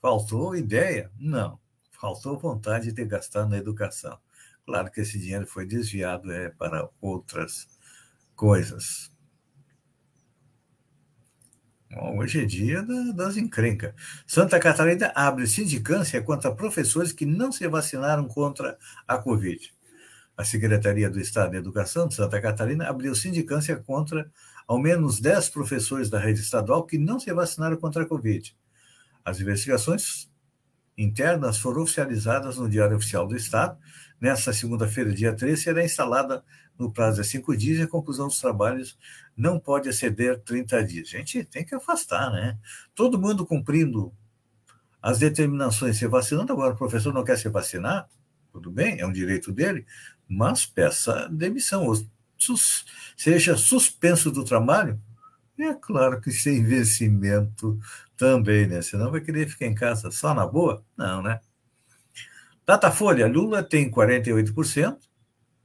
Faltou 0.00 0.56
ideia? 0.56 1.10
Não. 1.18 1.58
Faltou 1.92 2.38
vontade 2.38 2.92
de 2.92 3.04
gastar 3.04 3.46
na 3.46 3.58
educação. 3.58 4.18
Claro 4.64 4.90
que 4.90 5.00
esse 5.00 5.18
dinheiro 5.18 5.46
foi 5.46 5.66
desviado 5.66 6.32
é, 6.32 6.50
para 6.50 6.88
outras 7.00 7.66
coisas. 8.34 9.10
Bom, 11.90 12.18
hoje 12.18 12.42
é 12.42 12.44
dia 12.44 12.82
das 13.14 13.36
encrencas. 13.36 13.94
Santa 14.26 14.58
Catarina 14.58 15.12
abre 15.14 15.46
sindicância 15.46 16.20
contra 16.22 16.54
professores 16.54 17.12
que 17.12 17.24
não 17.24 17.52
se 17.52 17.66
vacinaram 17.68 18.26
contra 18.26 18.76
a 19.06 19.16
Covid 19.16 19.75
a 20.36 20.44
Secretaria 20.44 21.08
do 21.08 21.18
Estado 21.18 21.52
de 21.52 21.56
Educação 21.56 22.06
de 22.06 22.14
Santa 22.14 22.40
Catarina 22.40 22.88
abriu 22.88 23.14
sindicância 23.14 23.76
contra 23.76 24.30
ao 24.66 24.78
menos 24.78 25.20
10 25.20 25.48
professores 25.48 26.10
da 26.10 26.18
rede 26.18 26.40
estadual 26.40 26.84
que 26.84 26.98
não 26.98 27.18
se 27.18 27.32
vacinaram 27.32 27.76
contra 27.76 28.02
a 28.02 28.06
Covid. 28.06 28.54
As 29.24 29.40
investigações 29.40 30.30
internas 30.98 31.58
foram 31.58 31.82
oficializadas 31.82 32.58
no 32.58 32.68
Diário 32.68 32.96
Oficial 32.96 33.26
do 33.26 33.36
Estado. 33.36 33.78
Nesta 34.20 34.52
segunda-feira, 34.52 35.12
dia 35.12 35.32
13, 35.34 35.62
será 35.62 35.84
instalada 35.84 36.44
no 36.78 36.92
prazo 36.92 37.22
de 37.22 37.28
cinco 37.28 37.56
dias 37.56 37.78
e 37.78 37.82
a 37.82 37.88
conclusão 37.88 38.28
dos 38.28 38.40
trabalhos 38.40 38.98
não 39.36 39.58
pode 39.58 39.88
exceder 39.88 40.40
30 40.40 40.84
dias. 40.84 41.08
Gente, 41.08 41.44
tem 41.44 41.64
que 41.64 41.74
afastar, 41.74 42.30
né? 42.30 42.58
Todo 42.94 43.20
mundo 43.20 43.46
cumprindo 43.46 44.12
as 45.00 45.18
determinações, 45.18 45.98
se 45.98 46.06
vacinando, 46.06 46.52
agora 46.52 46.74
o 46.74 46.76
professor 46.76 47.14
não 47.14 47.24
quer 47.24 47.38
se 47.38 47.48
vacinar, 47.48 48.08
tudo 48.50 48.70
bem, 48.70 48.98
é 48.98 49.06
um 49.06 49.12
direito 49.12 49.52
dele, 49.52 49.86
mas 50.28 50.66
peça 50.66 51.28
demissão, 51.28 51.86
ou 51.86 51.96
sus, 52.36 52.84
seja 53.16 53.56
suspenso 53.56 54.30
do 54.30 54.44
trabalho. 54.44 55.00
E 55.58 55.62
é 55.62 55.74
claro 55.74 56.20
que 56.20 56.30
sem 56.30 56.62
vencimento 56.62 57.78
também, 58.16 58.66
né? 58.66 58.82
Senão 58.82 59.10
vai 59.10 59.20
querer 59.20 59.48
ficar 59.48 59.66
em 59.66 59.74
casa 59.74 60.10
só 60.10 60.34
na 60.34 60.46
boa? 60.46 60.84
Não, 60.96 61.22
né? 61.22 61.40
Datafolha, 62.66 63.26
Lula 63.26 63.62
tem 63.62 63.90
48% 63.90 64.98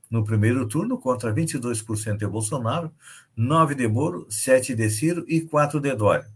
no 0.09 0.23
primeiro 0.23 0.67
turno, 0.67 0.97
contra 0.97 1.33
22% 1.33 2.17
de 2.17 2.27
Bolsonaro, 2.27 2.93
9 3.35 3.75
de 3.75 3.87
Moro, 3.87 4.27
7 4.29 4.75
de 4.75 4.89
Ciro 4.89 5.25
e 5.27 5.41
4 5.41 5.79
de 5.79 5.95
Dória. 5.95 6.27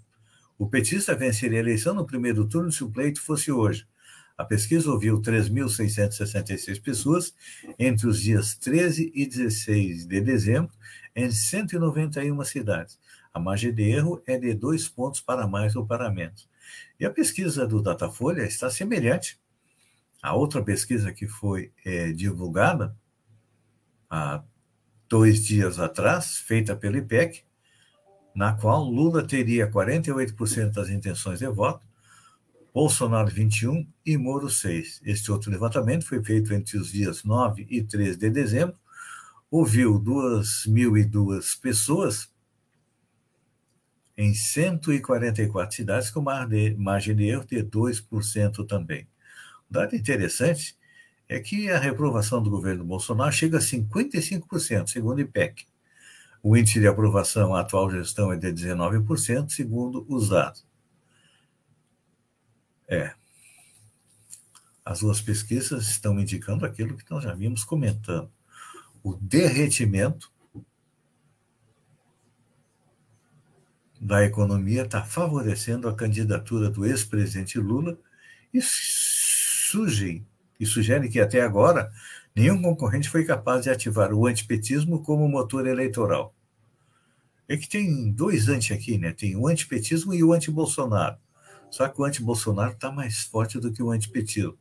O 0.57 0.67
petista 0.67 1.13
venceria 1.13 1.59
a 1.59 1.61
eleição 1.61 1.93
no 1.93 2.05
primeiro 2.05 2.47
turno 2.47 2.71
se 2.71 2.83
o 2.83 2.89
pleito 2.89 3.21
fosse 3.21 3.51
hoje. 3.51 3.85
A 4.37 4.43
pesquisa 4.43 4.91
ouviu 4.91 5.21
3.666 5.21 6.81
pessoas 6.81 7.33
entre 7.79 8.07
os 8.07 8.21
dias 8.21 8.55
13 8.55 9.11
e 9.15 9.25
16 9.25 10.05
de 10.05 10.19
dezembro, 10.19 10.73
em 11.15 11.31
191 11.31 12.43
cidades. 12.43 12.99
A 13.33 13.39
margem 13.39 13.73
de 13.73 13.83
erro 13.83 14.21
é 14.25 14.37
de 14.37 14.53
dois 14.53 14.87
pontos 14.89 15.21
para 15.21 15.47
mais 15.47 15.75
ou 15.75 15.85
para 15.85 16.11
menos. 16.11 16.49
E 16.99 17.05
a 17.05 17.09
pesquisa 17.09 17.65
do 17.65 17.81
Datafolha 17.81 18.43
está 18.43 18.69
semelhante 18.69 19.39
à 20.21 20.33
outra 20.33 20.63
pesquisa 20.63 21.13
que 21.13 21.27
foi 21.27 21.71
é, 21.85 22.11
divulgada 22.11 22.95
há 24.09 24.43
dois 25.07 25.45
dias 25.45 25.79
atrás, 25.79 26.37
feita 26.37 26.75
pelo 26.75 26.97
IPEC, 26.97 27.43
na 28.33 28.53
qual 28.53 28.83
Lula 28.83 29.25
teria 29.25 29.69
48% 29.69 30.71
das 30.71 30.89
intenções 30.89 31.39
de 31.39 31.47
voto, 31.47 31.85
Bolsonaro 32.75 33.31
21 33.31 33.87
e 34.05 34.17
Moro 34.17 34.49
6. 34.49 34.99
Este 35.05 35.31
outro 35.31 35.49
levantamento 35.49 36.05
foi 36.05 36.21
feito 36.21 36.53
entre 36.53 36.77
os 36.77 36.91
dias 36.91 37.23
9 37.23 37.65
e 37.69 37.81
13 37.81 38.17
de 38.17 38.29
dezembro, 38.29 38.75
ouviu 39.49 39.97
2.002 39.97 41.57
pessoas 41.61 42.29
em 44.17 44.33
144 44.33 45.73
cidades, 45.73 46.09
com 46.09 46.21
margem 46.21 47.15
de 47.15 47.23
erro 47.23 47.45
de 47.45 47.63
2% 47.63 48.67
também. 48.67 49.07
Dado 49.71 49.95
interessante 49.95 50.77
é 51.29 51.39
que 51.39 51.69
a 51.69 51.79
reprovação 51.79 52.43
do 52.43 52.49
governo 52.49 52.83
Bolsonaro 52.83 53.31
chega 53.31 53.57
a 53.57 53.61
55%, 53.61 54.89
segundo 54.89 55.19
o 55.19 55.21
IPEC. 55.21 55.65
O 56.43 56.57
índice 56.57 56.81
de 56.81 56.87
aprovação 56.87 57.55
à 57.55 57.61
atual 57.61 57.89
gestão 57.89 58.33
é 58.33 58.35
de 58.35 58.51
19%, 58.51 59.49
segundo 59.49 60.05
os 60.09 60.27
dados. 60.27 60.74
É. 62.87 63.13
As 64.83 64.99
duas 64.99 65.19
pesquisas 65.19 65.87
estão 65.87 66.19
indicando 66.19 66.65
aquilo 66.65 66.95
que 66.95 67.09
nós 67.09 67.23
já 67.23 67.33
vimos 67.33 67.63
comentando. 67.63 68.31
O 69.03 69.15
derretimento 69.15 70.31
da 73.99 74.23
economia 74.23 74.83
está 74.83 75.03
favorecendo 75.03 75.89
a 75.89 75.95
candidatura 75.95 76.69
do 76.69 76.85
ex-presidente 76.85 77.57
Lula 77.57 77.97
e 78.53 78.59
surgem 78.61 80.25
e 80.59 80.65
sugerem 80.65 81.09
que 81.09 81.19
até 81.19 81.41
agora 81.41 81.91
nenhum 82.35 82.61
concorrente 82.61 83.09
foi 83.09 83.25
capaz 83.25 83.63
de 83.63 83.69
ativar 83.69 84.13
o 84.13 84.27
antipetismo 84.27 85.01
como 85.01 85.27
motor 85.27 85.65
eleitoral. 85.65 86.35
É 87.47 87.57
que 87.57 87.67
tem 87.67 88.11
dois 88.11 88.47
anti 88.47 88.73
aqui, 88.73 88.97
né? 88.97 89.11
Tem 89.11 89.35
o 89.35 89.47
antipetismo 89.47 90.13
e 90.13 90.23
o 90.23 90.33
anti-Bolsonaro. 90.33 91.17
Só 91.75 91.89
que 91.89 91.99
o 91.99 92.05
anti-Bolsonaro 92.05 92.71
está 92.71 92.89
mais 92.89 93.23
forte 93.23 93.59
do 93.59 93.69
que 93.69 93.83
o 93.83 93.91
antipetismo. 93.91 94.57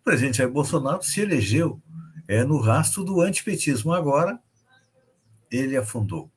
O 0.00 0.02
presidente 0.02 0.38
Jair 0.38 0.50
Bolsonaro 0.50 1.02
se 1.02 1.20
elegeu 1.20 1.78
é, 2.26 2.42
no 2.42 2.58
rastro 2.58 3.04
do 3.04 3.20
antipetismo. 3.20 3.92
Agora, 3.92 4.40
ele 5.50 5.76
afundou. 5.76 6.32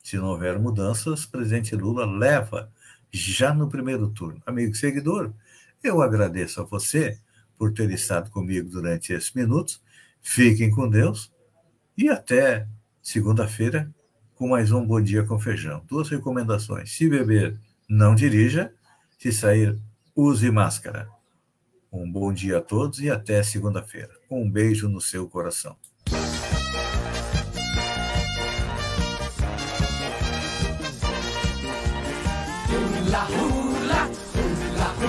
Se 0.00 0.16
não 0.16 0.26
houver 0.26 0.60
mudanças, 0.60 1.24
o 1.24 1.28
presidente 1.28 1.74
Lula 1.74 2.06
leva 2.06 2.72
já 3.10 3.52
no 3.52 3.68
primeiro 3.68 4.10
turno. 4.10 4.40
Amigo 4.46 4.76
seguidor, 4.76 5.34
eu 5.82 6.00
agradeço 6.00 6.60
a 6.60 6.64
você 6.64 7.18
por 7.58 7.72
ter 7.72 7.90
estado 7.90 8.30
comigo 8.30 8.70
durante 8.70 9.12
esses 9.12 9.32
minutos. 9.32 9.82
Fiquem 10.20 10.70
com 10.70 10.88
Deus 10.88 11.32
e 11.98 12.08
até 12.08 12.68
segunda-feira 13.02 13.92
com 14.36 14.46
mais 14.46 14.70
um 14.70 14.86
Bom 14.86 15.00
Dia 15.00 15.24
com 15.24 15.36
Feijão. 15.36 15.84
Duas 15.88 16.08
recomendações. 16.08 16.92
Se 16.92 17.08
beber, 17.08 17.58
não 17.88 18.14
dirija. 18.14 18.72
Se 19.18 19.32
sair, 19.32 19.78
use 20.14 20.50
máscara. 20.50 21.08
Um 21.90 22.10
bom 22.10 22.32
dia 22.32 22.58
a 22.58 22.60
todos 22.60 23.00
e 23.00 23.08
até 23.08 23.42
segunda-feira. 23.42 24.12
Um 24.30 24.50
beijo 24.50 24.88
no 24.88 25.00
seu 25.00 25.28
coração. 25.28 25.76